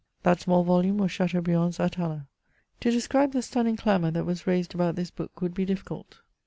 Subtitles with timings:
[0.23, 2.27] That small volume was Chateaubriand's Atala.
[2.79, 6.21] To describe the stunning clamour that was raised about this book would be difficult.